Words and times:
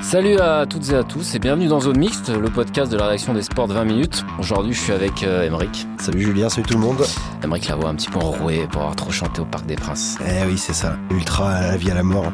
Salut 0.00 0.38
à 0.38 0.64
toutes 0.66 0.88
et 0.90 0.94
à 0.94 1.02
tous 1.04 1.34
et 1.34 1.38
bienvenue 1.38 1.66
dans 1.66 1.80
Zone 1.80 1.98
Mixte, 1.98 2.30
le 2.30 2.48
podcast 2.48 2.90
de 2.90 2.96
la 2.96 3.06
réaction 3.08 3.34
des 3.34 3.42
sports 3.42 3.68
de 3.68 3.74
20 3.74 3.84
minutes. 3.84 4.24
Aujourd'hui, 4.38 4.72
je 4.72 4.80
suis 4.80 4.92
avec 4.92 5.22
euh, 5.22 5.44
Emeric. 5.44 5.86
Salut 6.00 6.22
Julien, 6.22 6.48
salut 6.48 6.66
tout 6.66 6.74
le 6.74 6.80
monde. 6.80 7.04
Emeric 7.42 7.68
la 7.68 7.74
voix 7.76 7.90
un 7.90 7.94
petit 7.94 8.08
peu 8.08 8.18
enrouée 8.18 8.66
pour 8.70 8.80
avoir 8.82 8.96
trop 8.96 9.10
chanté 9.10 9.40
au 9.40 9.44
Parc 9.44 9.66
des 9.66 9.74
Princes. 9.76 10.16
Eh 10.24 10.46
oui, 10.46 10.56
c'est 10.56 10.72
ça. 10.72 10.96
Ultra 11.10 11.50
à 11.52 11.60
la 11.72 11.76
vie 11.76 11.90
à 11.90 11.94
la 11.94 12.02
mort. 12.02 12.32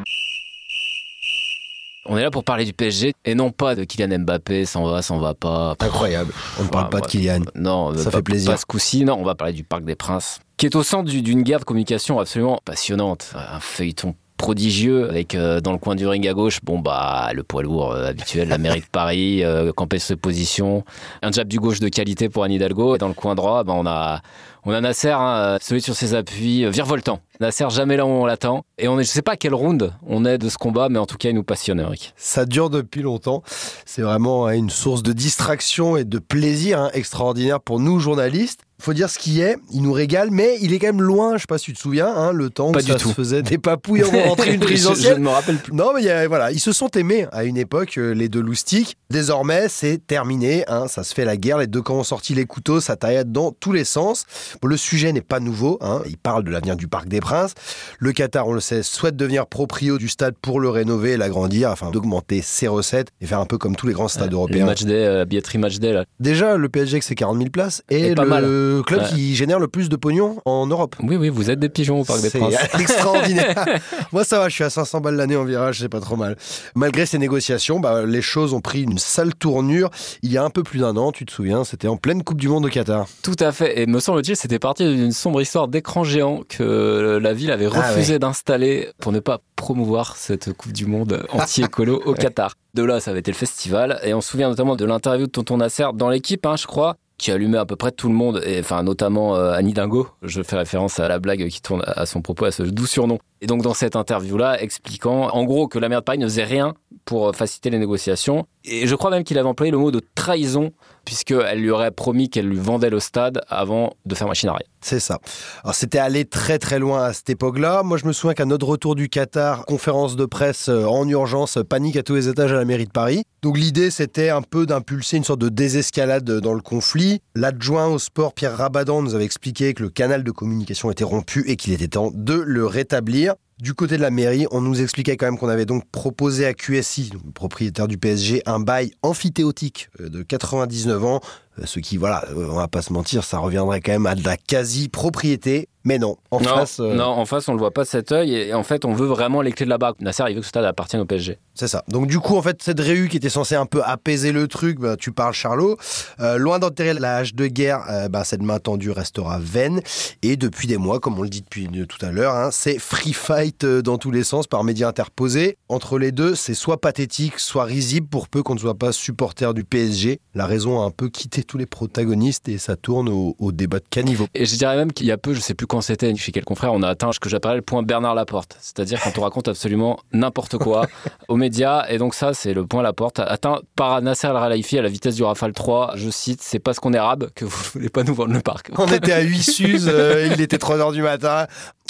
On 2.07 2.19
est 2.19 2.23
là 2.23 2.31
pour 2.31 2.45
parler 2.45 2.67
du 2.67 2.75
PSG 2.75 3.15
et 3.25 3.35
non 3.35 3.51
pas 3.51 3.75
de 3.75 3.85
Kylian 3.85 4.19
Mbappé, 4.21 4.67
s'en 4.67 4.85
va, 4.85 5.01
s'en 5.03 5.19
va 5.19 5.33
pas. 5.35 5.75
Incroyable. 5.81 6.33
On 6.61 6.65
ne 6.65 6.69
parle 6.69 6.85
Ouais, 6.85 6.91
pas 6.91 7.01
de. 7.01 7.07
Kylian. 7.07 7.41
Non, 7.55 7.97
Ça 7.97 8.11
pas- 8.11 8.19
fait 8.19 8.23
plaisir. 8.23 8.51
Pas 8.53 8.57
ce 8.59 8.67
coup-ci, 8.67 9.05
non, 9.05 9.17
on 9.19 9.25
va 9.25 9.35
parler 9.35 9.55
du 9.55 9.65
Parc 9.65 9.85
des 9.85 9.95
Princes, 9.97 10.39
qui 10.59 10.67
est 10.67 10.77
au 10.77 10.83
centre 10.83 11.11
du- 11.11 11.23
d'une 11.23 11.43
guerre 11.43 11.61
de 11.61 11.65
communication 11.65 12.21
absolument 12.21 12.61
passionnante. 12.65 13.33
Un 13.35 13.59
feuilleton 13.59 14.15
prodigieux 14.45 15.09
avec 15.09 15.35
euh, 15.35 15.63
dans 15.63 15.73
le 15.73 15.79
coin 15.79 15.95
du 15.95 16.07
ring 16.07 16.29
à 16.29 16.35
gauche, 16.35 16.59
bon 16.63 16.79
bah 16.79 17.31
le 17.33 17.43
poids 17.43 17.63
lourd 17.63 17.93
euh, 17.93 18.09
habituel, 18.09 18.49
la 18.49 18.59
mairie 18.59 18.81
de 18.81 18.87
Paris, 18.93 19.43
euh, 19.43 19.73
camper 19.73 19.99
ses 19.99 20.17
positions, 20.17 20.85
un 21.23 21.33
jab 21.33 21.49
du 21.49 21.59
gauche 21.59 21.81
de 21.81 21.89
qualité 21.89 22.29
pour 22.29 22.45
Anne 22.45 22.53
Hidalgo. 22.53 22.95
Et 22.95 22.99
dans 22.99 23.09
le 23.09 23.15
coin 23.15 23.35
droit, 23.35 23.65
bah, 23.65 23.73
on 23.75 23.87
a 23.87 24.21
on 24.67 24.73
a 24.73 24.81
Nasser, 24.81 25.11
hein, 25.11 25.59
solide 25.61 25.85
sur 25.85 25.95
ses 25.95 26.15
appuis, 26.15 26.65
euh, 26.65 26.71
virevoltant. 26.71 27.21
Nasser 27.41 27.67
jamais 27.71 27.97
là 27.97 28.07
où 28.07 28.09
on 28.11 28.27
l'attend. 28.27 28.65
Et 28.79 28.87
on 28.89 28.99
est, 28.99 29.05
je 29.05 29.09
sais 29.11 29.23
pas 29.23 29.33
à 29.33 29.37
quel 29.37 29.55
round 29.55 29.93
on 30.07 30.25
est 30.25 30.39
de 30.39 30.49
ce 30.49 30.57
combat, 30.57 30.89
mais 30.89 30.99
en 30.99 31.07
tout 31.07 31.17
cas 31.17 31.29
il 31.31 31.35
nous 31.35 31.43
passionne, 31.43 31.81
Eric. 31.81 32.15
Ça 32.17 32.47
dure 32.47 32.71
depuis 32.71 33.03
longtemps. 33.03 33.43
C'est 33.85 34.03
vraiment 34.03 34.47
hein, 34.47 34.53
une 34.55 34.71
source 34.71 35.03
de 35.03 35.13
distraction 35.13 35.97
et 35.97 36.05
de 36.05 36.19
plaisir 36.19 36.79
hein, 36.81 36.91
extraordinaire 36.95 37.61
pour 37.61 37.81
nous 37.81 37.99
journalistes. 37.99 38.61
Faut 38.81 38.93
dire 38.93 39.09
ce 39.09 39.19
qui 39.21 39.41
est, 39.41 39.57
il 39.73 39.83
nous 39.83 39.93
régale, 39.93 40.31
mais 40.33 40.59
il 40.61 40.73
est 40.75 40.79
quand 40.81 40.89
même 40.89 41.01
loin. 41.01 41.35
Je 41.37 41.43
sais 41.43 41.47
pas 41.49 41.59
si 41.59 41.67
tu 41.67 41.73
te 41.75 41.79
souviens, 41.79 42.09
hein, 42.09 42.33
le 42.33 42.51
temps 42.51 42.73
Pas 42.73 42.81
où 42.81 42.83
du 42.83 42.91
ça 42.93 42.99
tout. 42.99 43.09
se 43.11 43.15
faisait 43.15 43.43
des 43.43 43.57
papouilles 43.57 44.03
avant 44.03 44.27
d'entrer 44.27 44.49
une 44.55 44.57
je, 44.57 44.61
je 44.61 44.65
présidentielle. 44.67 45.19
ne 45.19 45.25
me 45.25 45.29
rappelle 45.29 45.57
plus. 45.59 45.73
Non, 45.73 45.93
mais 45.95 46.03
y 46.03 46.11
a- 46.11 46.27
voilà, 46.29 46.51
ils 46.51 46.61
se 46.61 46.73
sont 46.73 46.89
aimés 46.91 47.27
à 47.33 47.45
une 47.45 47.57
époque, 47.57 47.97
euh, 47.99 48.13
les 48.13 48.29
deux 48.29 48.41
loustiques. 48.43 48.97
Désormais, 49.11 49.69
c'est 49.69 50.05
terminé. 50.05 50.65
hein, 50.69 50.87
ça 50.89 51.03
se 51.05 51.15
fait 51.15 51.25
la 51.25 51.37
guerre. 51.37 51.59
Les 51.59 51.69
deux 51.69 51.83
camps 51.83 51.99
ont 51.99 52.05
sorti 52.05 52.35
les 52.35 52.47
couteaux, 52.47 52.81
ça 52.81 52.97
taillade 52.97 53.31
dans 53.33 53.53
tous 53.53 53.73
les 53.73 53.85
sens. 53.85 54.25
Bon, 54.63 54.69
le 54.69 54.77
sujet 54.77 55.13
n'est 55.13 55.21
pas 55.21 55.41
nouveau. 55.41 55.79
Hein, 55.81 56.03
il 56.07 56.17
parle 56.17 56.45
de 56.45 56.51
l'avenir 56.51 56.77
du 56.77 56.89
Parc 56.89 57.09
des 57.09 57.21
Princes. 57.21 57.55
Le 57.99 58.13
Qatar, 58.13 58.47
on 58.49 58.53
le 58.53 58.61
sait, 58.61 58.83
souhaite 58.83 59.17
devenir 59.17 59.47
proprio 59.47 59.99
du 59.99 60.09
stade 60.09 60.35
pour 60.41 60.61
le 60.61 60.69
rénover 60.69 61.13
et 61.13 61.17
l'agrandir 61.17 61.71
afin 61.71 61.91
d'augmenter 61.91 62.43
ses 62.43 62.69
recettes 62.69 63.09
et 63.21 63.27
faire 63.27 63.41
un 63.41 63.47
peu 63.47 63.59
comme 63.59 63.77
tous 63.77 63.87
les 63.87 63.93
grands 63.93 64.09
stades 64.09 64.33
européens. 64.33 64.67
match 64.67 64.85
day, 64.85 65.05
euh, 65.05 65.25
billetterie 65.25 65.59
match 65.59 65.79
day, 65.79 65.93
là. 65.93 66.05
Déjà, 66.21 66.57
le 66.57 66.69
PSG, 66.69 67.01
c'est 67.03 67.15
40 67.15 67.39
000 67.39 67.51
places 67.51 67.83
et, 67.91 68.09
Et 68.09 68.15
pas 68.15 68.25
le 68.25 68.29
mal. 68.29 68.83
club 68.85 69.01
Ouais. 69.03 69.09
qui 69.09 69.35
génère 69.35 69.59
le 69.59 69.69
plus 69.69 69.89
de 69.89 69.97
pognon 69.97 70.37
en 70.45 70.67
Europe. 70.67 70.97
Oui, 71.03 71.17
oui, 71.17 71.29
vous 71.29 71.51
êtes 71.51 71.59
des 71.59 71.69
pigeons 71.69 72.01
au 72.01 72.05
Parc 72.05 72.21
des 72.23 72.31
C'est 72.31 72.39
Princes. 72.39 72.55
extraordinaire. 72.81 73.65
Moi, 74.13 74.25
ça 74.25 74.39
va, 74.39 74.49
je 74.49 74.55
suis 74.55 74.65
à 74.65 74.71
500 74.71 75.01
balles 75.01 75.17
l'année 75.17 75.37
en 75.37 75.45
virage, 75.45 75.81
c'est 75.81 75.89
pas 75.89 76.01
trop 76.01 76.17
mal. 76.17 76.37
Malgré 76.75 77.07
ces 77.07 77.19
négociations, 77.19 77.81
bah, 77.81 78.05
les 78.07 78.23
choses 78.23 78.53
ont 78.55 78.61
pris 78.61 78.83
une 78.83 78.99
sale 78.99 79.35
tournure. 79.35 79.91
Il 80.23 80.33
y 80.33 80.39
a 80.39 80.45
un 80.45 80.51
peu 80.51 80.63
plus 80.63 80.81
d'un 80.81 80.97
an, 80.97 81.13
tu 81.13 81.25
te 81.27 81.33
souviens, 81.33 81.65
c'était 81.65 81.89
en 81.89 81.97
pleine 81.97 82.23
Coupe 82.23 82.41
du 82.41 82.49
Monde 82.49 82.67
au 82.67 82.69
Qatar. 82.69 83.07
Tout 83.23 83.37
à 83.41 83.53
fait. 83.53 83.81
Et 83.81 83.87
me 83.87 84.01
semble-t-il, 84.01 84.37
c'était 84.45 84.59
parti 84.59 84.85
d'une 84.85 85.13
sombre 85.13 85.41
histoire 85.41 85.69
d'écran 85.69 86.05
géant 86.05 86.43
que 86.47 87.19
la 87.19 87.33
ville 87.33 87.51
avait 87.51 87.67
Ah 87.73 87.81
refusé 87.81 88.19
d'installer 88.19 88.91
pour 88.99 89.11
ne 89.11 89.19
pas 89.19 89.39
promouvoir 89.57 90.17
cette 90.17 90.53
Coupe 90.53 90.73
du 90.73 90.85
Monde 90.85 91.25
anti-écolo 91.31 92.03
au 92.05 92.13
Qatar. 92.13 92.53
De 92.75 92.83
là, 92.83 93.01
ça 93.01 93.13
avait 93.13 93.21
été 93.21 93.31
le 93.31 93.39
festival. 93.39 93.99
Et 94.05 94.13
on 94.13 94.21
se 94.21 94.29
souvient 94.29 94.51
notamment 94.51 94.77
de 94.77 94.85
l'interview 94.85 95.25
de 95.29 95.31
Tonton 95.31 95.57
Nasser 95.57 95.87
dans 95.95 96.11
l'équipe, 96.11 96.45
hein, 96.45 96.57
je 96.59 96.67
crois, 96.67 96.97
qui 97.17 97.31
allumait 97.31 97.57
à 97.57 97.65
peu 97.65 97.77
près 97.77 97.91
tout 97.91 98.09
le 98.09 98.15
monde, 98.15 98.43
et 98.45 98.61
enfin 98.61 98.83
notamment 98.83 99.35
euh, 99.35 99.53
Annie 99.53 99.73
Dingo. 99.73 100.09
Je 100.21 100.43
fais 100.43 100.57
référence 100.57 101.01
à 101.01 101.09
la 101.09 101.19
blague 101.19 101.49
qui 101.49 101.63
tourne 101.63 101.83
à 101.87 102.05
son 102.05 102.21
propos, 102.21 102.45
à 102.45 102.51
ce 102.51 102.65
doux 102.65 102.87
surnom. 102.87 103.19
Et 103.41 103.47
donc 103.47 103.63
dans 103.63 103.73
cette 103.73 103.97
interview-là, 103.97 104.61
expliquant 104.61 105.31
en 105.31 105.45
gros 105.45 105.69
que 105.69 105.79
la 105.79 105.89
maire 105.89 106.01
de 106.01 106.05
Paris 106.05 106.19
ne 106.19 106.27
faisait 106.27 106.45
rien 106.45 106.75
pour 107.05 107.29
euh, 107.29 107.33
faciliter 107.33 107.71
les 107.71 107.79
négociations. 107.79 108.47
Et 108.65 108.87
je 108.87 108.95
crois 108.95 109.11
même 109.11 109.25
qu'il 109.25 109.39
avait 109.39 109.49
employé 109.49 109.71
le 109.71 109.79
mot 109.79 109.91
de 109.91 110.01
trahison, 110.15 110.73
puisqu'elle 111.05 111.61
lui 111.61 111.71
aurait 111.71 111.91
promis 111.91 112.31
qu'elle 112.31 112.49
lui 112.49 112.59
vendait 112.59 112.89
le 112.89 112.99
stade 112.99 113.43
avant 113.49 113.95
de 114.07 114.15
faire 114.15 114.27
machine 114.27 114.49
arrière. 114.49 114.69
C'est 114.81 115.01
ça. 115.01 115.19
Alors, 115.63 115.75
c'était 115.75 115.99
allé 115.99 116.25
très 116.25 116.59
très 116.59 116.79
loin 116.79 117.05
à 117.05 117.13
cette 117.13 117.29
époque-là. 117.29 117.83
Moi, 117.83 117.99
je 117.99 118.07
me 118.07 118.13
souviens 118.13 118.35
qu'à 118.35 118.47
notre 118.47 118.67
retour 118.67 118.95
du 118.95 119.09
Qatar, 119.09 119.67
conférence 119.67 120.17
de 120.17 120.25
presse 120.25 120.69
euh, 120.69 120.87
en 120.87 121.07
urgence, 121.09 121.59
panique 121.69 121.97
à 121.97 122.03
tous 122.03 122.15
les 122.15 122.29
étages 122.29 122.53
à 122.53 122.57
la 122.57 122.65
mairie 122.65 122.87
de 122.87 122.91
Paris. 122.91 123.25
Donc, 123.43 123.59
l'idée, 123.59 123.91
c'était 123.91 124.31
un 124.31 124.43
peu 124.43 124.65
d'impulser 124.65 125.19
une 125.19 125.25
sorte 125.25 125.41
de 125.41 125.51
désescalade 125.51 126.25
dans 126.25 126.55
le 126.55 126.63
conflit. 126.63 127.21
L'adjoint 127.35 127.87
au 127.87 127.99
sport, 127.99 128.33
Pierre 128.33 128.57
Rabadan, 128.57 129.03
nous 129.03 129.15
avait 129.15 129.25
expliqué 129.25 129.75
que 129.75 129.83
le 129.83 129.91
canal 129.91 130.25
de 130.25 130.31
communication 130.31 130.91
était 130.91 131.05
rompu 131.05 131.45
et 131.47 131.57
qu'il 131.57 131.73
était 131.73 131.89
temps 131.89 132.11
de 132.15 132.35
le 132.35 132.67
rétablir. 132.67 133.35
Du 133.61 133.73
côté 133.73 133.97
de 133.97 134.03
la 134.03 134.11
mairie, 134.11 134.47
on 134.51 134.61
nous 134.61 134.83
expliquait 134.83 135.17
quand 135.17 135.27
même 135.27 135.39
qu'on 135.39 135.49
avait 135.49 135.65
donc 135.65 135.89
proposé 135.91 136.45
à 136.45 136.55
QSI, 136.55 137.13
propriétaire 137.35 137.87
du 137.87 137.99
PSG, 137.99 138.43
un 138.47 138.59
bail 138.59 138.91
amphithéotique 139.03 139.91
euh, 140.01 140.09
de 140.09 140.23
99 140.25 141.05
ans, 141.05 141.21
ce 141.63 141.79
qui, 141.79 141.97
voilà, 141.97 142.25
euh, 142.31 142.49
on 142.51 142.57
va 142.57 142.69
pas 142.69 142.83
se 142.83 142.93
mentir, 142.93 143.25
ça 143.25 143.39
reviendrait 143.39 143.81
quand 143.81 143.93
même 143.93 144.07
à 144.07 144.15
de 144.15 144.25
la 144.25 144.37
quasi-propriété. 144.37 145.69
Mais 145.87 145.99
non, 145.99 146.17
en 146.31 146.41
non, 146.41 146.49
face, 146.49 146.81
euh, 146.81 146.95
non, 146.95 147.05
en 147.05 147.27
face, 147.27 147.47
on 147.47 147.53
le 147.53 147.59
voit 147.59 147.71
pas 147.71 147.85
cet 147.85 148.11
œil, 148.11 148.35
et 148.35 148.55
en 148.55 148.63
fait, 148.63 148.87
on 148.87 148.95
veut 148.95 149.07
vraiment 149.07 149.43
les 149.43 149.53
clés 149.53 149.67
de 149.67 149.71
la 149.71 149.77
barque. 149.77 150.01
Nasser, 150.01 150.25
il 150.31 150.35
veut 150.35 150.41
que 150.41 150.47
ce 150.47 150.49
stade 150.49 150.65
appartienne 150.65 151.03
au 151.03 151.05
PSG. 151.05 151.39
c'est 151.55 151.69
ça. 151.69 151.85
Donc 151.89 152.07
du 152.07 152.19
coup, 152.21 152.39
en 152.39 152.43
fait, 152.43 152.63
cette 152.63 152.81
réu 152.81 153.07
qui 153.09 153.19
était 153.19 153.29
censée 153.29 153.55
un 153.55 153.67
peu 153.67 153.83
apaiser 153.85 154.33
le 154.33 154.49
truc, 154.49 154.81
bah, 154.81 154.97
tu 154.97 155.13
parles 155.13 155.35
Charlot, 155.35 155.77
euh, 156.21 156.39
loin 156.39 156.59
d'enterrer 156.59 156.95
la 156.95 157.17
hache 157.17 157.35
de 157.35 157.49
guerre, 157.49 157.85
euh, 157.91 158.09
bah, 158.09 158.25
cette 158.25 158.41
main 158.41 158.61
tendue 158.61 158.93
restera 158.93 159.39
vaine. 159.39 159.83
Et 160.23 160.39
depuis 160.39 160.67
des 160.67 160.79
mois, 160.79 161.01
comme 161.01 161.19
on 161.19 161.23
le 161.23 161.29
dit 161.29 161.43
depuis 161.43 161.69
euh, 161.75 161.85
tout 161.85 162.03
à 162.03 162.13
l'heure, 162.13 162.35
hein, 162.35 162.49
c'est 162.51 162.79
free 162.79 163.13
fight 163.13 163.65
euh, 163.65 163.83
dans 163.83 163.99
tous 163.99 164.11
les 164.11 164.25
sens 164.25 164.47
par 164.47 164.65
médias 164.65 164.89
interposés. 164.89 165.59
Entre 165.69 165.99
les 165.99 166.13
deux, 166.13 166.35
c'est 166.35 166.55
soit 166.55 166.81
pathétique, 166.81 167.39
soit 167.39 167.65
risible 167.65 168.07
pour 168.07 168.29
peu 168.29 168.43
qu'on 168.43 168.55
ne 168.55 168.61
soit 168.61 168.79
pas 168.79 168.93
supporter 168.93 169.53
du 169.53 169.65
PSG. 169.65 170.19
La 170.35 170.47
raison 170.47 170.81
a 170.81 170.87
un 170.87 170.91
peu 170.91 171.11
quitté 171.11 171.44
tous 171.45 171.59
les 171.59 171.67
protagonistes 171.67 172.49
et 172.49 172.59
ça 172.59 172.77
tourne 172.77 173.09
au, 173.09 173.37
au 173.39 173.53
débat 173.53 173.79
de 173.79 173.85
caniveau. 173.89 174.27
Et 174.35 174.47
je 174.47 174.57
dirais 174.57 174.77
même 174.77 174.93
qu'il 174.93 175.07
y 175.07 175.13
a 175.13 175.19
peu, 175.19 175.35
je 175.35 175.41
sais 175.41 175.55
plus 175.55 175.67
quand 175.67 175.81
c'était, 175.81 176.15
chez 176.17 176.33
quel 176.33 176.45
confrère, 176.45 176.73
on 176.73 176.83
a 176.83 176.89
atteint 176.89 177.13
ce 177.13 177.21
que 177.21 177.29
j'appellerais 177.29 177.57
le 177.57 177.63
point 177.63 177.83
Bernard 177.83 178.15
Laporte. 178.15 178.57
C'est-à-dire 178.61 179.01
quand 179.03 179.17
on 179.19 179.23
raconte 179.23 179.49
absolument 179.49 179.99
n'importe 180.13 180.59
quoi 180.59 180.87
aux 181.29 181.37
médias. 181.37 181.87
Et 181.89 181.99
donc 181.99 182.15
ça, 182.15 182.35
c'est 182.35 182.55
le 182.55 182.67
point 182.67 182.83
Laporte, 182.83 183.21
atteint 183.21 183.61
par 183.77 184.01
Nasser 184.03 184.29
El 184.29 184.35
Khelaifi 184.35 184.79
à 184.79 184.83
la 184.83 184.89
vitesse 184.89 185.15
du 185.15 185.23
Rafale 185.23 185.53
3. 185.53 185.93
Je 185.97 186.11
cite, 186.11 186.43
c'est 186.43 186.59
parce 186.59 186.81
qu'on 186.81 186.93
est 186.93 186.99
arabe 186.99 187.31
que 187.35 187.45
vous 187.45 187.57
voulez 187.73 187.89
pas 187.89 188.03
nous 188.03 188.15
vendre 188.15 188.33
le 188.33 188.41
parc. 188.41 188.71
On 188.77 188.87
était 188.89 189.13
à 189.13 189.21
8 189.21 189.43
Suz, 189.43 189.89
euh, 189.89 190.29
il 190.33 190.41
était 190.41 190.57
3h 190.57 190.93
du 190.93 191.03
matin. 191.03 191.47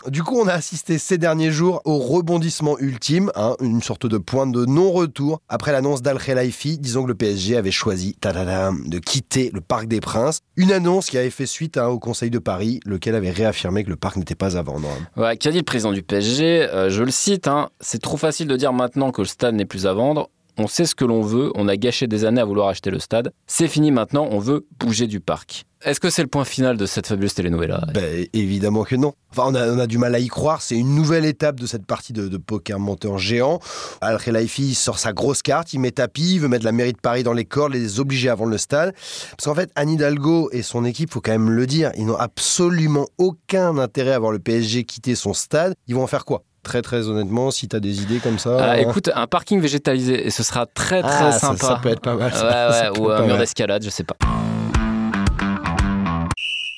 Du 0.09 0.23
coup, 0.23 0.37
on 0.39 0.47
a 0.49 0.53
assisté 0.53 0.99
ces 0.99 1.17
derniers 1.17 1.51
jours 1.51 1.81
au 1.87 1.97
rebondissement 1.99 2.79
ultime, 2.79 3.31
hein, 3.37 3.57
une 3.61 3.81
sorte 3.81 4.05
de 4.07 4.19
point 4.19 4.47
de 4.47 4.67
non-retour 4.67 5.41
après 5.49 5.73
l'annonce 5.73 6.03
d'Al 6.03 6.19
Khelaifi 6.19 6.77
disant 6.79 7.05
que 7.05 7.09
le 7.09 7.15
PSG 7.15 7.57
avait 7.57 7.71
choisi 7.71 8.15
de 8.23 8.99
quitter 8.99 9.51
le 9.55 9.63
Parc 9.63 9.87
des 9.87 10.01
Princes. 10.01 10.41
Une 10.57 10.73
annonce 10.73 11.07
qui 11.09 11.17
avait 11.17 11.31
fait 11.31 11.47
suite 11.47 11.79
hein, 11.79 11.87
au 11.87 11.99
Conseil 11.99 12.29
de 12.29 12.39
Paris, 12.39 12.81
lequel 12.85 13.15
avait 13.15 13.31
réaffirmé 13.31 13.83
que 13.83 13.89
le 13.91 13.97
parc 13.97 14.17
n'était 14.17 14.35
pas 14.35 14.59
à 14.59 14.63
vendre. 14.63 14.89
hein. 15.17 15.21
Ouais, 15.23 15.37
qu'a 15.39 15.51
dit 15.51 15.59
le 15.59 15.63
président 15.65 15.93
du 15.93 16.03
PSG 16.03 16.69
Euh, 16.71 16.91
Je 16.91 17.03
le 17.03 17.11
cite, 17.11 17.49
c'est 17.81 18.03
trop 18.03 18.19
facile 18.19 18.47
de 18.49 18.57
dire 18.57 18.75
maintenant 18.75 19.11
que 19.11 19.23
le 19.23 19.27
stade 19.29 19.55
n'est 19.55 19.65
plus 19.65 19.87
à 19.87 19.95
vendre. 19.95 20.29
On 20.57 20.69
sait 20.69 20.87
ce 20.87 20.95
que 20.95 21.05
l'on 21.05 21.21
veut, 21.21 21.51
on 21.57 21.67
a 21.67 21.77
gâché 21.77 22.07
des 22.07 22.25
années 22.25 22.41
à 22.41 22.45
vouloir 22.45 22.69
acheter 22.69 22.91
le 22.91 23.01
stade. 23.01 23.33
C'est 23.47 23.67
fini 23.67 23.91
maintenant, 23.91 24.29
on 24.31 24.39
veut 24.39 24.67
bouger 24.79 25.09
du 25.09 25.19
parc. 25.19 25.67
Est-ce 25.85 26.01
que 26.01 26.09
c'est 26.09 26.23
le 26.23 26.29
point 26.29 26.45
final 26.45 26.79
de 26.79 26.87
cette 26.87 27.07
fabuleuse 27.07 27.35
telenovela? 27.35 27.85
Ben, 27.93 28.27
évidemment 28.33 28.85
que 28.85 28.97
non. 28.97 29.13
Enfin, 29.33 29.51
on 29.53 29.79
a, 29.79 29.87
du 29.87 29.99
mal 29.99 30.15
à 30.15 30.19
y 30.19 30.29
croire. 30.29 30.63
C'est 30.63 30.77
une 30.77 30.95
nouvelle 30.95 31.27
étape 31.27 31.61
de 31.61 31.67
cette 31.67 31.85
partie 31.85 32.15
de, 32.15 32.29
de 32.29 32.37
poker 32.39 32.79
monteur 32.79 33.19
géant. 33.19 33.59
Al 34.01 34.19
Khelaifi 34.19 34.75
sort 34.75 34.99
sa 34.99 35.13
grosse 35.13 35.43
carte, 35.43 35.75
il 35.75 35.81
met 35.81 35.91
tapis, 35.91 36.37
il 36.37 36.41
veut 36.41 36.49
mettre 36.49 36.65
la 36.65 36.73
mairie 36.73 36.95
de 36.95 37.01
Paris 37.01 37.23
dans 37.23 37.35
les 37.35 37.45
cordes, 37.45 37.75
les 37.75 38.01
obliger 38.01 38.31
à 38.31 38.35
vendre 38.35 38.53
le 38.53 38.59
stade. 38.59 38.95
Parce 39.31 39.45
qu'en 39.45 39.55
fait, 39.55 39.71
Anne 39.75 39.91
Hidalgo 39.91 40.49
et 40.53 40.63
son 40.63 40.87
équipe, 40.87 41.13
faut 41.13 41.21
quand 41.21 41.33
même 41.33 41.51
le 41.51 41.67
dire, 41.67 41.91
ils 41.97 42.07
n'ont 42.07 42.17
absolument 42.17 43.07
aucun 43.19 43.77
intérêt 43.77 44.13
à 44.13 44.19
voir 44.19 44.33
le 44.33 44.39
PSG 44.39 44.85
quitter 44.85 45.15
son 45.15 45.35
stade. 45.35 45.75
Ils 45.87 45.95
vont 45.95 46.05
en 46.05 46.07
faire 46.07 46.25
quoi? 46.25 46.45
Très 46.65 46.83
très 46.83 47.09
honnêtement, 47.09 47.51
si 47.51 47.69
tu 47.69 47.77
as 47.77 47.81
des 47.81 48.03
idées 48.03 48.19
comme 48.19 48.39
ça. 48.39 48.73
Hein. 48.73 48.75
Écoute, 48.77 49.11
un 49.15 49.27
parking 49.27 49.61
végétalisé, 49.61 50.27
et 50.27 50.31
ce 50.31 50.43
sera 50.43 50.65
très 50.67 51.03
très 51.03 51.27
Ah, 51.27 51.33
sympa. 51.33 51.67
Ça, 51.67 51.79
peut 51.83 51.91
être 51.91 52.01
pas 52.01 52.15
mal. 52.17 52.33
ça. 52.33 52.45
Ouais, 52.45 52.51
Ça 52.73 52.91
ouais, 52.93 52.99
peut 52.99 53.01
ou 53.03 53.11
un 53.11 53.27
mur 53.27 53.37
d'escalade, 53.39 53.85
je 53.85 53.91
sais 53.91 54.03
pas. 54.05 54.17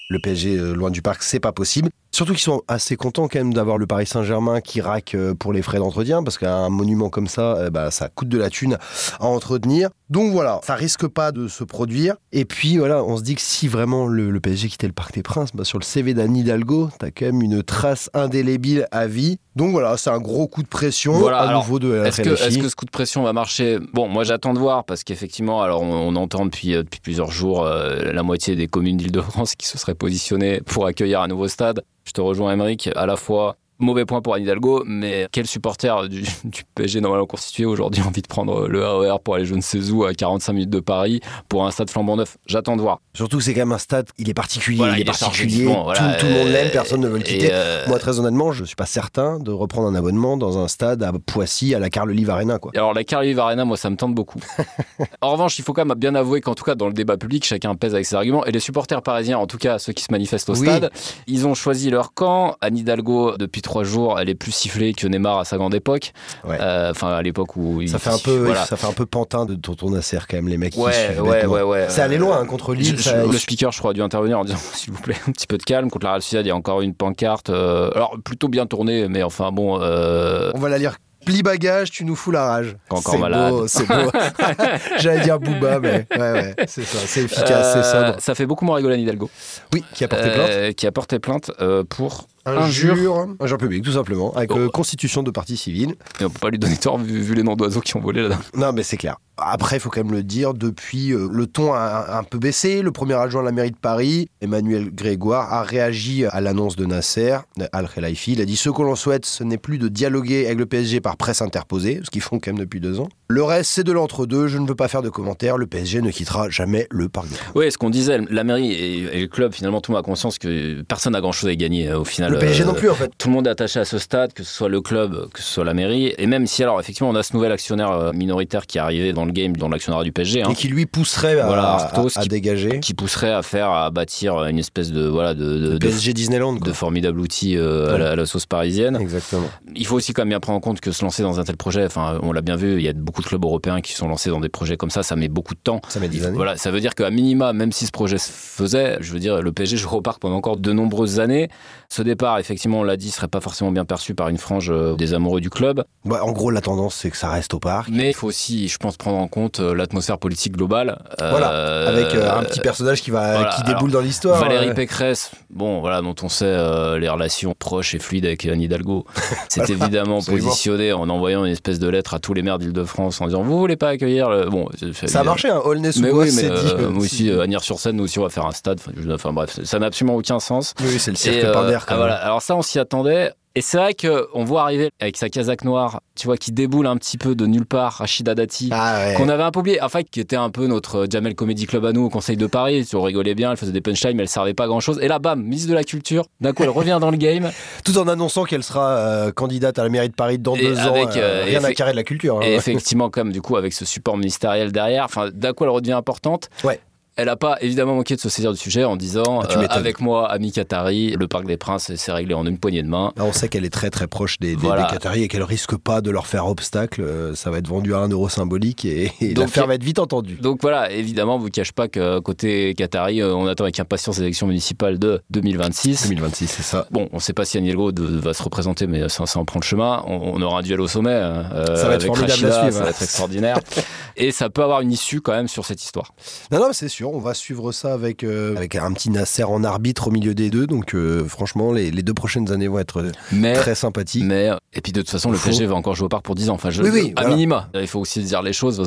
Le 0.09 0.21
PSG, 0.21 0.57
euh, 0.57 0.73
loin 0.73 0.91
du 0.91 1.03
parc, 1.03 1.23
c'est 1.25 1.41
pas 1.41 1.51
possible. 1.51 1.91
Surtout 2.13 2.33
qu'ils 2.33 2.41
sont 2.43 2.63
assez 2.69 2.97
contents 2.97 3.27
quand 3.27 3.41
même 3.41 3.53
d'avoir 3.53 3.77
le 3.77 3.87
Paris 3.89 4.07
Saint-Germain 4.07 4.61
qui 4.61 4.81
raque 4.81 5.17
euh, 5.17 5.35
pour 5.35 5.53
les 5.53 5.63
frais 5.63 5.79
d'entretien, 5.79 6.23
parce 6.23 6.39
qu'un 6.39 6.69
monument 6.69 7.11
comme 7.11 7.27
ça, 7.27 7.59
eh 7.67 7.71
ben, 7.71 7.91
ça 7.91 8.09
coûte 8.09 8.29
de 8.29 8.39
la 8.39 8.49
thune 8.49 8.79
à 9.19 9.27
entretenir. 9.27 9.91
Donc 10.09 10.31
voilà, 10.33 10.61
ça 10.63 10.77
risque 10.77 11.09
pas 11.09 11.33
de 11.33 11.49
se 11.49 11.65
produire. 11.65 12.15
Et 12.31 12.45
puis 12.45 12.79
voilà, 12.79 13.03
on 13.03 13.17
se 13.17 13.23
dit 13.23 13.35
que 13.35 13.41
si 13.41 13.67
vraiment 13.67 14.07
le, 14.07 14.39
PSG 14.39 14.69
quittait 14.69 14.87
le 14.87 14.93
Parc 14.93 15.15
des 15.15 15.23
Princes, 15.23 15.51
bah, 15.53 15.65
sur 15.65 15.79
le 15.79 15.85
CV 15.85 16.15
d'Anne 16.15 16.37
Hidalgo, 16.37 16.91
t'as 16.99 17.11
quand 17.11 17.27
même 17.27 17.43
une 17.43 17.63
trace 17.65 18.09
indélébile 18.15 18.87
à 18.93 19.09
vie. 19.09 19.39
Donc 19.57 19.73
voilà, 19.73 19.97
c'est 19.97 20.11
un 20.11 20.21
gros 20.21 20.47
coup 20.47 20.63
de 20.63 20.69
pression 20.69 21.13
Voilà, 21.15 21.39
à 21.39 21.49
alors, 21.49 21.63
nouveau 21.63 21.81
de 21.81 21.89
la 21.89 22.09
Est-ce 22.09 22.23
que, 22.23 22.29
est-ce 22.29 22.59
que 22.59 22.69
ce 22.69 22.77
coup 22.77 22.85
de 22.85 22.91
pression 22.91 23.25
va 23.25 23.33
marcher? 23.33 23.79
Bon, 23.95 24.07
moi 24.07 24.23
j'attends 24.23 24.55
de 24.55 24.59
voir 24.59 24.85
parce 24.85 25.03
qu'effectivement, 25.03 25.63
alors 25.63 25.83
on, 25.83 25.93
on 25.93 26.15
entend 26.17 26.45
depuis, 26.45 26.75
euh, 26.75 26.83
depuis 26.85 27.01
plusieurs 27.01 27.33
jours 27.33 27.65
euh, 27.65 28.13
la 28.13 28.23
moitié 28.23 28.55
des 28.55 28.69
communes 28.69 28.99
d'Île-de-France 28.99 29.55
qui 29.57 29.67
se 29.67 29.77
seraient 29.77 29.95
positionnées 29.95 30.61
pour 30.61 30.87
accueillir 30.87 31.21
un 31.21 31.29
nouveau 31.29 31.49
stade. 31.49 31.83
Je 32.05 32.13
te 32.13 32.21
rejoins, 32.21 32.53
Émeric, 32.53 32.91
à 32.95 33.07
la 33.07 33.17
fois. 33.17 33.57
Mauvais 33.79 34.05
point 34.07 34.23
pour 34.23 34.35
Anne 34.35 34.43
Hidalgo, 34.43 34.83
mais 34.87 35.29
quel 35.33 35.47
supporter 35.47 36.09
du, 36.09 36.23
du 36.45 36.63
PSG 36.75 37.01
normalement 37.01 37.27
constitué 37.27 37.65
aujourd'hui 37.67 38.03
a 38.03 38.07
envie 38.07 38.23
de 38.23 38.27
prendre 38.27 38.69
le 38.69 38.87
RER 38.87 39.17
pour 39.23 39.35
aller 39.35 39.45
je 39.45 39.55
ne 39.55 39.61
sais 39.61 39.91
où 39.91 40.05
à 40.05 40.15
45 40.15 40.53
minutes 40.55 40.71
de 40.71 40.81
Paris 40.81 41.21
pour 41.49 41.67
un 41.67 41.71
stade 41.71 41.91
flambant 41.91 42.17
neuf? 42.17 42.39
J'attends 42.47 42.77
de 42.77 42.81
voir. 42.83 43.01
Surtout 43.15 43.39
que 43.39 43.43
c'est 43.45 43.53
quand 43.55 43.61
même 43.61 43.73
un 43.73 43.79
stade, 43.79 44.09
il 44.19 44.29
est 44.31 44.35
particulier, 44.35 44.79
Voilà, 44.79 44.95
il 44.95 45.01
est 45.01 45.03
il 45.03 45.11
est 45.11 45.13
chargé 45.13 45.43
particulier, 45.45 45.65
voilà, 45.85 46.15
tout, 46.15 46.21
tout 46.21 46.27
le 46.27 46.33
monde 46.39 46.49
l'aime, 46.49 46.71
personne 46.71 47.01
ne 47.01 47.09
veut 47.09 47.19
le 47.19 47.23
quitter. 47.23 47.49
euh, 47.53 47.85
Moi, 47.89 47.99
très 47.99 48.19
honnêtement, 48.19 48.53
je 48.53 48.65
suis 48.65 48.77
pas 48.77 48.87
certain 48.87 49.39
de 49.39 49.51
reprendre 49.53 49.89
un 49.89 49.95
abonnement 49.95 50.37
dans 50.37 50.59
un 50.59 50.69
stade 50.69 51.03
à 51.03 51.13
Poissy, 51.13 51.75
à 51.75 51.79
la 51.79 51.91
Carl 51.91 52.09
Olive 52.11 52.31
Arena. 52.31 52.59
Quoi. 52.59 52.73
Alors 52.75 52.95
la 52.95 53.05
Carlive 53.05 53.39
Arena, 53.39 53.65
moi 53.65 53.77
ça 53.77 53.91
me 53.91 53.97
tente 53.97 54.15
beaucoup. 54.15 54.41
en 55.21 55.33
revanche, 55.33 55.59
il 55.59 55.63
faut 55.65 55.73
quand 55.73 55.85
même 55.85 55.97
bien 55.99 56.15
avouer 56.15 56.41
qu'en 56.41 56.55
tout 56.55 56.65
cas 56.65 56.75
dans 56.75 56.87
le 56.87 56.93
débat 56.95 57.17
public, 57.17 57.45
chacun 57.45 57.75
pèse 57.75 57.95
avec 57.95 58.07
ses 58.07 58.17
arguments. 58.17 58.45
Et 58.47 58.53
les 58.53 58.61
supporters 58.61 59.03
parisiens, 59.03 59.39
en 59.39 59.47
tout 59.47 59.59
cas 59.59 59.79
ceux 59.79 59.93
qui 59.93 60.03
se 60.05 60.13
manifestent 60.13 60.49
au 60.51 60.55
Oui. 60.57 60.67
stade, 60.67 60.91
ils 61.27 61.47
ont 61.47 61.55
choisi 61.55 61.91
leur 61.91 62.15
camp. 62.15 62.57
Anne 62.61 62.79
Hidalgo, 62.79 63.37
depuis 63.37 63.63
trois 63.67 63.85
jours, 63.85 64.19
elle 64.19 64.29
est 64.31 64.35
plus 64.35 64.53
sifflée 64.53 64.95
que 64.95 65.07
Neymar 65.07 65.39
à 65.41 65.45
sa 65.45 65.59
grande 65.59 65.75
époque. 65.75 66.13
Ouais. 66.45 66.57
Euh, 66.61 66.91
Enfin 66.91 67.13
à 67.13 67.21
l'époque 67.23 67.57
où 67.57 67.83
il 67.83 67.89
Ça 67.91 67.99
fait 67.99 68.11
un 68.11 68.19
peu, 68.19 68.37
voilà. 68.39 68.65
ça 68.65 68.77
fait 68.77 68.87
un 68.87 68.93
peu 68.93 69.05
pantin 69.07 69.45
de 69.45 69.55
Tonton 69.55 69.91
Nasser 69.91 70.19
quand 70.29 70.37
même 70.37 70.49
les 70.49 70.57
mecs. 70.57 70.77
Ouais, 70.77 71.19
ouais, 71.21 71.45
ouais, 71.45 71.63
ouais. 71.63 71.87
C'est 71.89 72.01
allé 72.01 72.17
loin 72.19 72.39
hein, 72.41 72.47
contre 72.47 72.73
Lille. 72.75 72.97
je- 72.97 73.03
ça- 73.03 73.25
le 73.27 73.37
speaker, 73.37 73.73
je 73.73 73.79
crois, 73.79 73.91
a 73.91 73.95
dû 73.95 74.01
intervenir 74.03 74.39
en 74.39 74.45
disant 74.45 74.59
s'il 74.75 74.93
vous 74.93 75.03
plaît, 75.03 75.17
un 75.29 75.33
petit 75.33 75.47
peu 75.47 75.59
de 75.59 75.63
calme. 75.65 75.91
Contre 75.91 76.07
la 76.07 76.13
Real 76.13 76.23
Sociedad, 76.23 76.45
il 76.47 76.49
y 76.49 76.53
a 76.53 76.57
encore 76.57 76.81
une 76.81 76.95
pancarte. 76.95 77.51
euh, 77.51 77.91
alors, 77.95 78.17
plutôt 78.25 78.49
bien 78.49 78.67
tournée, 78.67 79.09
mais 79.09 79.23
enfin 79.23 79.53
bon. 79.53 79.79
euh, 79.83 80.51
On 80.55 80.59
va 80.59 80.69
la 80.69 80.79
lire. 80.79 80.97
Plie 81.25 81.43
bagage, 81.43 81.91
tu 81.91 82.05
nous 82.05 82.15
fous 82.15 82.31
la 82.31 82.45
rage. 82.47 82.77
Encore 82.89 83.15
c'est 83.15 83.19
malade. 83.19 83.51
beau, 83.51 83.67
c'est 83.67 83.85
beau. 83.89 83.95
J'allais 84.99 85.23
dire 85.23 85.41
Booba, 85.41 85.81
mais 85.81 86.07
ouais, 86.17 86.19
ouais, 86.33 86.55
c'est 86.69 86.85
ça, 86.85 86.99
c'est 87.05 87.23
efficace, 87.25 87.73
c'est 87.73 87.83
sobre. 87.83 88.21
ça 88.21 88.35
fait 88.37 88.47
beaucoup 88.47 88.65
moins 88.65 88.77
rigoler 88.77 88.99
Hidalgo. 88.99 89.29
Oui, 89.73 89.85
qui 89.93 90.05
a 90.05 90.09
porté 90.09 90.31
plainte. 90.31 90.49
Euh, 90.51 90.73
Qui 90.73 90.87
a 90.87 90.93
porté 90.93 91.19
plainte 91.19 91.51
euh, 91.61 91.83
pour 91.83 92.29
Injure, 92.47 93.27
injure. 93.41 93.59
publique, 93.59 93.85
tout 93.85 93.93
simplement, 93.93 94.33
avec 94.35 94.51
Oh. 94.53 94.59
euh, 94.59 94.69
constitution 94.69 95.23
de 95.23 95.31
partie 95.31 95.57
civile. 95.57 95.95
Et 96.21 96.25
on 96.25 96.31
peut 96.31 96.39
pas 96.39 96.51
lui 96.51 96.59
donner 96.59 96.77
tort 96.77 96.99
vu, 96.99 97.21
vu 97.21 97.35
les 97.35 97.43
noms 97.43 97.57
d'oiseaux 97.57 97.81
qui 97.81 97.97
ont 97.97 98.01
volé 98.01 98.23
là-dedans. 98.23 98.39
Non, 98.57 98.73
mais 98.73 98.83
c'est 98.83 98.97
clair. 98.97 99.17
Après, 99.39 99.77
il 99.77 99.81
faut 99.81 99.91
quand 99.91 100.03
même 100.03 100.13
le 100.15 100.23
dire, 100.23 100.55
depuis, 100.55 101.13
euh, 101.13 101.29
le 101.31 101.47
ton 101.47 101.75
a 101.75 102.07
un, 102.09 102.19
un 102.21 102.23
peu 102.23 102.39
baissé. 102.39 102.81
Le 102.81 102.91
premier 102.91 103.15
adjoint 103.15 103.43
à 103.43 103.45
la 103.45 103.53
mairie 103.53 103.71
de 103.71 103.77
Paris, 103.77 104.31
Emmanuel 104.41 104.91
Grégoire, 104.95 105.53
a 105.53 105.63
réagi 105.63 106.25
à 106.25 106.41
l'annonce 106.41 106.75
de 106.77 106.87
Nasser 106.87 107.37
Al-Khelaifi. 107.73 108.33
Il 108.33 108.41
a 108.41 108.47
dit 108.47 108.57
Ce 108.57 108.71
que 108.71 108.81
l'on 108.81 108.97
souhaite, 108.97 109.27
ce 109.27 109.45
n'est 109.45 109.59
plus 109.59 109.77
de 109.77 109.89
dialoguer 109.89 110.47
avec 110.47 110.59
le 110.59 110.65
PSG 110.65 111.01
par 111.03 111.19
presse 111.19 111.43
interposée, 111.43 112.01
ce 112.03 112.09
qu'ils 112.11 112.23
font 112.23 112.39
quand 112.39 112.51
même 112.53 112.59
depuis 112.59 112.81
deux 112.81 112.99
ans. 112.99 113.09
Le 113.29 113.43
reste, 113.43 113.73
c'est 113.73 113.85
de 113.85 113.93
l'entre-deux. 113.93 114.47
Je 114.47 114.57
ne 114.57 114.67
veux 114.67 114.75
pas 114.75 114.89
faire 114.89 115.03
de 115.03 115.11
commentaires. 115.11 115.59
Le 115.59 115.67
PSG 115.67 116.01
ne 116.01 116.11
quittera 116.11 116.49
jamais 116.49 116.87
le 116.91 117.09
Parc 117.11 117.29
des. 117.29 117.37
Oui, 117.55 117.71
ce 117.71 117.77
qu'on 117.77 117.91
disait, 117.91 118.19
la 118.31 118.45
mairie 118.45 118.73
et, 118.73 119.19
et 119.19 119.21
le 119.21 119.27
club, 119.27 119.53
finalement, 119.53 119.81
tout 119.83 119.91
le 119.93 119.97
monde 119.97 120.05
a 120.05 120.07
conscience 120.07 120.39
que 120.39 120.81
personne 120.83 121.13
n'a 121.13 121.21
grand-chose 121.21 121.51
à 121.51 121.55
gagner 121.57 121.89
euh, 121.91 121.99
au 121.99 122.05
final. 122.05 122.36
Le 122.37 122.47
PSG 122.47 122.65
non 122.65 122.75
plus, 122.75 122.91
en 122.91 122.95
fait. 122.95 123.11
Tout 123.19 123.29
le 123.29 123.35
monde 123.35 123.47
est 123.47 123.51
attaché 123.51 123.81
à 123.81 123.85
ce 123.85 123.99
stade, 123.99 124.33
que 124.33 124.43
ce 124.43 124.53
soit 124.53 124.69
le 124.69 124.81
club, 124.81 125.29
que 125.33 125.41
ce 125.41 125.53
soit 125.53 125.65
la 125.65 125.75
mairie. 125.75 126.15
Et 126.19 126.27
même 126.27 126.47
si, 126.47 126.63
alors, 126.63 126.79
effectivement, 126.81 127.11
on 127.11 127.15
a 127.15 127.23
ce 127.23 127.35
nouvel 127.35 127.53
actionnaire 127.53 127.91
euh, 127.93 128.13
minoritaire 128.13 128.67
qui 128.67 128.79
est 128.79 128.81
arrivé 128.81 129.13
dans 129.13 129.25
le 129.25 129.33
game, 129.33 129.57
dans 129.57 129.69
l'actionnaire 129.69 130.03
du 130.03 130.13
PSG, 130.13 130.43
hein, 130.43 130.49
Et 130.51 130.55
qui 130.55 130.69
lui 130.69 130.87
pousserait 130.87 131.39
à, 131.41 131.47
Voilà, 131.47 131.63
à- 131.65 131.83
Arthos, 131.85 132.17
à 132.19 132.23
qui- 132.23 132.29
dégager. 132.29 132.81
qui 132.81 132.95
pousserait 132.95 133.33
à 133.33 133.43
faire, 133.43 133.71
à 133.71 133.91
bâtir 133.91 134.45
une 134.45 134.59
espèce 134.59 134.93
de, 134.93 135.07
voilà, 135.07 135.35
de, 135.35 135.45
de, 135.59 135.71
Le 135.73 135.79
de, 135.79 135.87
PSG 135.87 136.13
Disneyland, 136.13 136.57
quoi. 136.59 136.67
de 136.69 136.73
formidable 136.73 137.21
outil 137.21 137.57
euh, 137.57 137.95
à, 137.95 137.99
la, 137.99 138.11
à 138.13 138.17
la 138.17 138.27
sauce 138.27 138.47
parisienne. 138.47 138.97
Exactement. 139.01 139.49
Il 139.75 139.87
faut 139.87 139.97
aussi 139.97 140.13
quand 140.13 140.23
même 140.23 140.31
bien 140.31 140.41
prendre 140.41 140.57
en 140.57 140.61
compte 140.61 140.81
que 140.81 140.93
se 140.93 141.05
lancer 141.05 141.23
dans 141.23 141.41
un 141.41 141.45
tel 141.45 141.57
projet, 141.57 141.85
enfin, 141.85 142.19
on 142.23 142.33
l'a 142.33 142.41
bien 142.43 142.57
vu, 142.57 142.75
il 142.77 142.83
y 142.83 142.89
a 142.89 142.93
beaucoup 142.93 143.23
de 143.23 143.27
clubs 143.27 143.45
européens 143.45 143.81
qui 143.81 143.93
sont 143.93 144.09
lancés 144.09 144.31
dans 144.31 144.41
des 144.41 144.49
projets 144.49 144.77
comme 144.77 144.91
ça, 144.91 145.03
ça 145.03 145.17
met 145.17 145.29
beaucoup 145.29 145.55
de 145.55 145.61
temps. 145.63 145.81
Ça 145.89 146.01
met 146.01 146.09
10 146.09 146.27
années. 146.27 146.37
Voilà, 146.37 146.57
ça 146.57 146.71
veut 146.71 146.81
dire 146.81 146.95
qu'à 146.95 147.11
minima, 147.11 147.53
même 147.53 147.73
si 147.73 147.87
ce 147.87 147.91
projet 147.93 148.19
se 148.19 148.31
faisait, 148.31 148.99
je 149.01 149.13
veux 149.13 149.19
dire, 149.19 149.41
le 149.43 149.53
PSG 149.53 149.77
jouera 149.77 149.97
au 149.97 150.03
parc 150.03 150.21
pendant 150.21 150.37
encore 150.37 150.57
de 150.57 150.73
nombreuses 150.73 151.21
années. 151.21 151.49
Ce 151.89 152.03
départ, 152.03 152.26
effectivement, 152.39 152.81
on 152.81 152.83
l'a 152.85 152.97
dit, 152.97 153.11
serait 153.11 153.29
pas 153.29 153.41
forcément 153.41 153.71
bien 153.73 153.85
perçu 153.85 154.15
par 154.15 154.29
une 154.29 154.39
frange 154.39 154.71
euh, 154.71 154.95
des 154.97 155.15
amoureux 155.15 155.41
du 155.41 155.51
club. 155.51 155.85
Bah, 156.05 156.21
en 156.23 156.33
gros, 156.33 156.51
la 156.51 156.61
tendance, 156.61 156.95
c'est 156.95 157.11
que 157.11 157.17
ça 157.17 157.31
reste 157.31 157.55
au 157.55 157.59
parc. 157.59 157.89
Mais 157.91 158.11
il 158.11 158.15
faut 158.15 158.27
aussi, 158.29 158.69
je 158.69 158.77
pense, 158.79 158.97
prendre 158.97 159.19
en 159.19 159.29
compte 159.29 159.61
euh, 159.61 159.75
l'atmosphère 159.75 160.19
politique 160.19 160.53
globale. 160.57 160.99
Voilà, 161.19 161.51
Euh, 161.53 161.89
avec 161.89 162.15
euh, 162.15 162.31
un 162.39 162.45
petit 162.45 162.61
personnage 162.61 163.03
qui, 163.03 163.11
va, 163.11 163.37
voilà, 163.37 163.51
qui 163.57 163.63
déboule 163.63 163.91
alors, 163.91 164.01
dans 164.03 164.07
l'histoire. 164.07 164.41
Valérie. 164.41 164.75
Pécresse, 164.75 165.31
bon, 165.51 165.81
voilà, 165.81 166.03
dont 166.03 166.15
on 166.23 166.29
sait 166.29 166.45
euh, 166.45 166.99
les 166.99 167.09
relations 167.09 167.55
proches 167.59 167.95
et 167.95 167.99
fluides 167.99 168.27
avec 168.27 168.45
Anne 168.47 168.61
Hidalgo, 168.61 169.07
s'est 169.49 169.63
évidemment 169.69 170.21
positionné 170.21 170.93
en 170.93 171.09
envoyant 171.09 171.45
une 171.45 171.53
espèce 171.53 171.79
de 171.79 171.89
lettre 171.89 172.15
à 172.15 172.19
tous 172.19 172.35
les 172.35 172.43
maires 172.43 172.59
d'Île-de-France 172.59 173.21
en 173.21 173.27
disant 173.27 173.43
Vous 173.43 173.59
voulez 173.59 173.77
pas 173.77 173.89
accueillir 173.91 174.29
le. 174.29 174.47
Bon, 174.51 174.69
Ça 175.07 175.21
a 175.21 175.25
marché, 175.25 175.49
hein. 175.49 175.61
Aulnay 175.65 175.93
sous 175.93 176.01
Mais 176.03 176.11
oui, 176.11 176.31
mais 176.35 176.43
dit. 176.43 176.85
aussi, 176.99 177.31
euh, 177.31 177.43
Agnières-sur-Seine, 177.43 177.97
nous 177.97 178.05
aussi, 178.05 178.19
on 178.19 178.23
va 178.25 178.29
faire 178.29 178.47
un 178.47 178.53
stade. 178.53 178.81
Enfin, 179.11 179.33
bref, 179.33 179.59
ça 179.65 179.79
n'a 179.79 179.87
absolument 179.87 180.17
aucun 180.17 180.41
sens. 180.41 180.75
Oui, 180.81 180.99
c'est 180.99 181.11
le 181.13 181.17
cirque 181.17 181.53
par 181.53 181.67
d'air. 181.67 181.85
ah, 181.89 181.97
voilà. 181.97 182.16
Alors 182.23 182.43
ça, 182.43 182.57
on 182.57 182.63
s'y 182.63 182.79
attendait. 182.79 183.33
Et 183.59 183.63
c'est 183.63 183.79
vrai 183.79 183.95
qu'on 183.95 184.45
voit 184.45 184.61
arriver 184.61 184.91
avec 185.01 185.17
sa 185.17 185.31
casaque 185.31 185.65
noire, 185.65 186.03
tu 186.15 186.27
vois, 186.27 186.37
qui 186.37 186.53
déboule 186.53 186.87
un 186.87 186.99
petit 186.99 187.17
peu 187.17 187.35
de 187.35 187.47
nulle 187.47 187.65
part, 187.65 187.95
Rachida 187.95 188.35
Dati. 188.35 188.69
Ah 188.71 188.99
ouais. 188.99 189.15
Qu'on 189.15 189.31
avait 189.31 189.45
un 189.45 189.51
peu 189.51 189.61
oublié, 189.61 189.81
enfin 189.81 190.03
qui 190.03 190.21
était 190.21 190.37
un 190.37 190.51
peu 190.51 190.67
notre 190.67 191.07
Jamel 191.11 191.35
Comedy 191.35 191.67
Club 191.67 191.87
à 191.87 191.93
nous 191.95 192.05
au 192.05 192.11
Conseil 192.11 192.37
de 192.37 192.47
Paris. 192.47 192.87
On 192.93 193.01
rigolait 193.01 193.35
bien, 193.35 193.51
elle 193.53 193.57
faisait 193.57 193.73
des 193.73 193.81
punchlines, 193.81 194.15
mais 194.15 194.25
elle 194.25 194.29
servait 194.29 194.53
pas 194.53 194.65
à 194.65 194.67
grand 194.67 194.81
chose. 194.81 194.99
Et 195.01 195.09
là, 195.09 195.19
bam, 195.19 195.43
ministre 195.43 195.71
de 195.71 195.75
la 195.75 195.85
Culture. 195.85 196.27
D'un 196.43 196.53
coup, 196.53 196.65
elle 196.65 196.69
revient 196.69 196.99
dans 197.01 197.11
le 197.11 197.17
game. 197.17 197.51
Tout 197.87 197.97
en 197.97 198.07
annonçant 198.09 198.45
qu'elle 198.45 198.63
sera 198.63 198.91
euh, 198.91 199.33
candidate 199.33 199.79
à 199.79 199.85
la 199.85 199.89
mairie 199.89 200.11
de 200.11 200.15
Paris 200.15 200.39
dans 200.39 200.55
Et 200.55 200.61
deux 200.61 200.79
ans. 200.81 200.95
avec, 200.95 201.17
euh, 201.17 201.41
euh, 201.41 201.45
rien 201.47 201.65
à 201.65 201.73
carrer 201.73 201.93
de 201.93 201.97
la 201.97 202.05
culture. 202.05 202.37
hein. 202.37 202.43
Et 202.45 202.57
effectivement, 202.57 203.09
comme 203.09 203.33
du 203.33 203.41
coup, 203.41 203.57
avec 203.57 203.73
ce 203.73 203.87
support 203.87 204.19
ministériel 204.19 204.71
derrière, 204.71 205.05
enfin, 205.07 205.31
d'un 205.33 205.55
coup, 205.55 205.65
elle 205.65 205.71
redevient 205.71 205.93
importante. 205.95 206.51
Ouais. 206.63 206.79
Elle 207.17 207.27
n'a 207.27 207.37
pas 207.37 207.57
évidemment 207.63 207.95
manqué 207.95 208.15
de 208.15 208.21
se 208.21 208.29
saisir 208.29 208.53
du 208.53 208.59
sujet 208.59 208.85
en 208.85 208.95
disant 208.97 209.41
Ah, 209.43 209.49
euh, 209.59 209.67
avec 209.71 210.01
moi, 210.01 210.31
ami 210.31 210.53
Qatari, 210.53 211.13
le 211.19 211.27
Parc 211.27 211.47
des 211.47 211.57
Princes, 211.57 211.91
c'est 211.97 212.13
réglé 212.13 212.35
en 212.35 212.45
une 212.47 212.59
poignée 212.59 212.83
de 212.83 212.89
main. 212.89 213.13
Là, 213.17 213.25
on 213.25 213.33
sait 213.33 213.49
qu'elle 213.49 213.65
est 213.65 213.71
très 213.73 213.89
très 213.91 214.07
proche 214.07 214.39
des, 214.39 214.51
des, 214.55 214.57
Voilà. 214.57 214.85
des 214.85 214.93
Qataris 214.93 215.23
et 215.23 215.29
qu'elle 215.29 215.43
risque 215.43 215.77
pas 215.77 216.03
de 216.03 216.11
leur 216.11 216.27
faire 216.27 216.47
obstacle. 216.47 217.01
Euh, 217.03 217.35
Ça 217.35 217.51
va 217.51 217.59
être 217.59 217.69
vendu 217.69 217.95
à 217.95 217.99
un 217.99 218.09
euro 218.09 218.29
symbolique 218.29 218.85
et, 218.85 219.13
et 219.23 219.33
Donc, 219.35 219.45
l'affaire 219.47 219.67
va 219.67 219.75
être 219.77 219.83
vite 219.85 219.99
entendue. 219.99 220.35
Donc 220.35 220.59
voilà, 220.61 220.91
évidemment, 220.93 221.39
vous 221.39 221.47
ne 221.47 221.51
cache 221.51 221.73
pas 221.73 221.89
que 221.89 222.19
côté 222.19 222.75
Qatari, 222.75 223.23
euh, 223.23 223.35
on 223.35 223.47
attend 223.47 223.65
avec 223.65 223.81
impatience 223.81 224.19
les 224.19 224.25
élections 224.25 224.47
municipales 224.47 224.99
de 224.99 225.23
2026. 225.31 226.09
2026, 226.09 226.47
c'est 226.49 226.63
ça. 226.63 226.87
Bon, 226.91 227.09
on 227.13 227.17
ne 227.17 227.21
sait 227.21 227.33
pas 227.33 227.45
si 227.47 227.59
de- 227.61 228.19
va 228.21 228.35
se 228.35 228.43
représenter, 228.43 228.87
mais 228.87 229.09
ça, 229.09 229.25
ça 229.25 229.39
en 229.39 229.45
prend 229.47 229.59
le 229.61 229.65
chemin. 229.65 230.03
On, 230.07 230.35
on 230.35 230.43
aura 230.43 230.59
un 230.59 230.63
duel 230.63 230.81
au 230.83 230.87
sommet. 230.89 231.11
euh, 231.13 231.77
Ça 231.77 231.89
va 231.89 231.95
être 231.95 232.03
avec 232.05 232.07
formidable 232.09 232.31
à 232.45 232.49
Rachida, 232.49 232.61
suivre, 232.61 232.73
Ça 232.75 232.79
hein. 232.81 232.85
va 232.85 232.91
être 232.91 233.03
extraordinaire. 233.03 233.57
Et 234.19 234.31
ça 234.33 234.49
peut 234.51 234.63
avoir 234.63 234.81
une 234.83 234.93
issue 234.93 235.21
quand 235.23 235.33
même 235.33 235.49
sur 235.49 235.65
cette 235.65 235.83
histoire. 235.83 236.15
Non, 236.51 236.59
non, 236.61 236.67
mais 236.69 236.73
c'est 236.75 236.89
sûr, 236.89 237.06
on 237.15 237.19
va 237.19 237.35
suivre 237.35 237.73
ça 237.73 237.93
avec, 237.95 238.25
euh, 238.25 238.57
avec 238.57 238.75
un 238.77 238.93
petit 238.93 239.11
Nasser 239.11 239.45
en 239.45 239.63
arbitre 239.65 240.09
au 240.09 240.11
milieu 240.11 240.35
des 240.35 240.51
deux. 240.51 240.67
Donc, 240.67 240.95
euh, 240.95 241.25
franchement, 241.27 241.73
les, 241.73 241.91
les 241.91 242.03
deux 242.03 242.15
prochaines 242.15 242.51
années 242.53 242.69
vont 242.69 242.79
être 242.79 243.05
Mais 243.33 243.55
très 243.55 243.75
sympathiques. 243.75 244.25
Mais, 244.25 244.51
et 244.73 244.81
puis 244.81 244.93
de 244.93 245.01
toute 245.01 245.11
façon, 245.11 245.31
le 245.31 245.37
Faut- 245.37 245.49
PSG 245.51 245.67
va 245.67 245.75
encore 245.75 245.95
jouer 245.95 246.07
au 246.07 246.09
parc 246.09 246.25
pour 246.25 246.35
10 246.35 246.51
ans. 246.51 246.55
Enfin, 246.55 246.71
je, 246.71 246.83
Oui, 246.83 246.91
oui, 246.93 247.13
à 247.17 247.21
voilà. 247.23 247.35
minima. 247.37 247.69
Il 247.75 247.87
faut 247.87 248.01
aussi 248.01 248.23
dire 248.23 248.43
les 248.43 248.53
choses. 248.53 248.81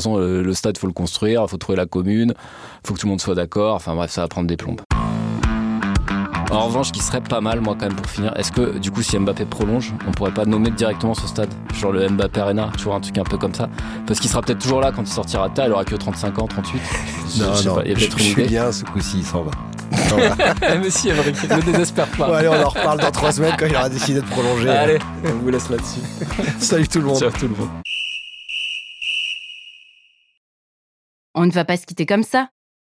En 6.52 6.66
revanche, 6.66 6.92
qui 6.92 7.00
serait 7.00 7.22
pas 7.22 7.42
mal, 7.42 7.62
moi, 7.62 7.76
quand 7.80 7.86
même, 7.86 7.96
pour 7.96 8.10
finir, 8.10 8.34
est-ce 8.36 8.52
que, 8.52 8.80
du 8.80 8.90
coup, 8.90 9.04
si 9.04 9.18
Mbappé 9.20 9.46
prolonge, 9.46 9.94
on 10.08 10.12
pourrait 10.12 10.34
pas 10.34 10.46
nommer 10.46 10.72
directement 10.72 11.14
ce 11.14 11.28
stade? 11.28 11.50
Genre 11.76 11.92
le 11.92 12.10
Mbappé 12.10 12.40
Arena, 12.42 12.72
tu 12.76 12.86
vois, 12.86 12.96
un 12.96 13.00
truc 13.00 13.18
un 13.20 13.24
peu 13.24 13.38
comme 13.38 13.54
ça 13.54 13.70
Parce 14.08 14.20
qu'il 14.20 14.32
sera 14.32 14.42
peut-être 14.42 14.58
toujours 14.58 14.82
là 14.82 14.92
quand 14.92 15.04
il 15.04 15.08
sortira 15.08 15.48
de 15.50 15.54
terre, 15.54 15.66
il 15.68 15.72
aura 15.74 15.86
que 15.86 15.96
35 15.96 16.40
ans, 16.40 16.48
38. 16.48 16.82
Je- 17.38 17.44
Non, 17.44 17.54
je 17.54 17.58
sais 17.62 17.68
non, 17.70 17.76
pas, 17.76 17.82
il 17.86 17.92
y 17.92 18.04
a 18.04 18.08
idée. 18.08 18.18
Julien, 18.24 18.72
ce 18.72 18.84
coup-ci, 18.84 19.20
il 19.20 19.26
s'en 19.26 19.44
va. 19.44 19.52
Il 19.92 19.98
s'en 20.10 20.18
va. 20.18 20.36
Mais 20.80 20.90
si, 20.90 21.10
Emmerich, 21.10 21.36
ne 21.48 21.62
désespère 21.62 22.08
Bon, 22.18 22.26
pas. 22.26 22.40
allez, 22.40 22.48
on 22.48 22.64
en 22.66 22.70
reparle 22.70 23.00
dans 23.00 23.12
trois 23.12 23.32
semaines 23.32 23.54
quand 23.58 23.68
il 23.68 23.76
aura 23.76 23.90
décidé 23.90 24.20
de 24.22 24.26
prolonger. 24.26 24.70
Allez, 24.70 24.98
on 25.26 25.38
vous 25.38 25.50
laisse 25.52 25.70
là-dessus. 25.70 26.00
Salut 26.60 26.88
tout 26.88 27.00
le 27.00 27.06
monde. 27.06 27.20
Ciao 27.20 27.30
tout 27.30 27.48
le 27.48 27.56
monde. 27.56 27.70
On 31.36 31.46
ne 31.46 31.52
va 31.52 31.64
pas 31.64 31.78
se 31.78 31.86
quitter 31.86 32.08
comme 32.08 32.24
ça. 32.24 32.50